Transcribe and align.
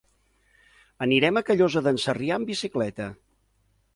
Anirem 1.07 1.37
a 1.41 1.43
Callosa 1.51 1.85
d'en 1.87 2.01
Sarrià 2.05 2.39
amb 2.39 2.51
bicicleta. 2.53 3.13